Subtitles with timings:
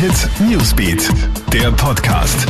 [0.00, 1.10] Hit Newsbeat,
[1.52, 2.46] der Podcast.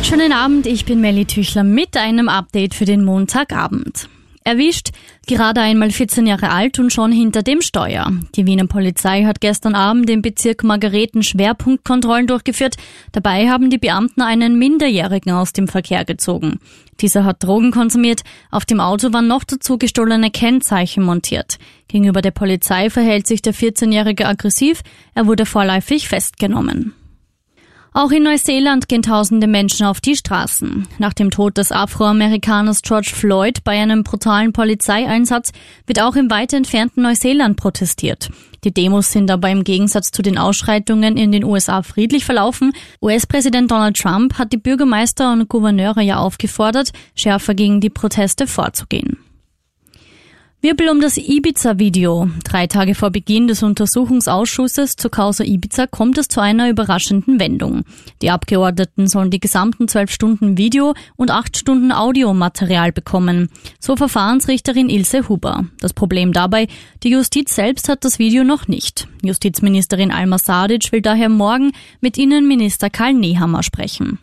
[0.00, 4.08] Schönen Abend, ich bin Melly Tüchler mit einem Update für den Montagabend.
[4.46, 4.90] Erwischt,
[5.26, 8.12] gerade einmal 14 Jahre alt und schon hinter dem Steuer.
[8.36, 12.76] Die Wiener Polizei hat gestern Abend im Bezirk Margareten Schwerpunktkontrollen durchgeführt.
[13.10, 16.60] Dabei haben die Beamten einen Minderjährigen aus dem Verkehr gezogen.
[17.00, 18.22] Dieser hat Drogen konsumiert,
[18.52, 21.58] auf dem Auto waren noch dazu gestohlene Kennzeichen montiert.
[21.88, 24.82] Gegenüber der Polizei verhält sich der 14-Jährige aggressiv,
[25.14, 26.94] er wurde vorläufig festgenommen.
[27.96, 30.86] Auch in Neuseeland gehen tausende Menschen auf die Straßen.
[30.98, 35.50] Nach dem Tod des Afroamerikaners George Floyd bei einem brutalen Polizeieinsatz
[35.86, 38.28] wird auch im weit entfernten Neuseeland protestiert.
[38.64, 42.74] Die Demos sind aber im Gegensatz zu den Ausschreitungen in den USA friedlich verlaufen.
[43.00, 49.16] US-Präsident Donald Trump hat die Bürgermeister und Gouverneure ja aufgefordert, schärfer gegen die Proteste vorzugehen.
[50.66, 52.28] Wirbel um das Ibiza-Video.
[52.42, 57.84] Drei Tage vor Beginn des Untersuchungsausschusses zur Causa Ibiza kommt es zu einer überraschenden Wendung.
[58.20, 63.48] Die Abgeordneten sollen die gesamten zwölf Stunden Video und acht Stunden Audiomaterial bekommen.
[63.78, 65.66] So Verfahrensrichterin Ilse Huber.
[65.78, 66.66] Das Problem dabei,
[67.04, 69.06] die Justiz selbst hat das Video noch nicht.
[69.22, 74.18] Justizministerin Alma Sadic will daher morgen mit Innenminister Karl Nehammer sprechen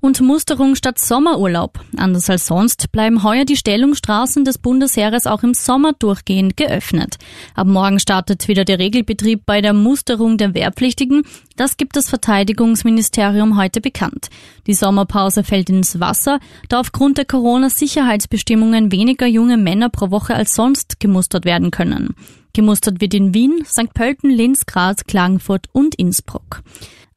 [0.00, 1.80] und Musterung statt Sommerurlaub.
[1.96, 7.16] Anders als sonst bleiben heuer die Stellungsstraßen des Bundesheeres auch im Sommer durchgehend geöffnet.
[7.54, 11.22] Ab morgen startet wieder der Regelbetrieb bei der Musterung der Wehrpflichtigen.
[11.56, 14.30] Das gibt das Verteidigungsministerium heute bekannt.
[14.66, 20.54] Die Sommerpause fällt ins Wasser, da aufgrund der Corona-Sicherheitsbestimmungen weniger junge Männer pro Woche als
[20.54, 22.14] sonst gemustert werden können.
[22.52, 23.94] Gemustert wird in Wien, St.
[23.94, 26.62] Pölten, Linz, Graz, Klagenfurt und Innsbruck.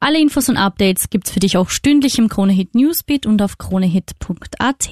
[0.04, 4.90] Alle Infos und Updates gibt's für dich auch stündlich im Kronehit Newsbeat und auf kronehit.at.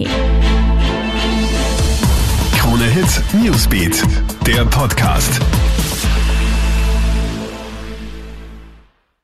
[2.56, 4.02] Kronehit Newsbeat,
[4.46, 5.38] der Podcast.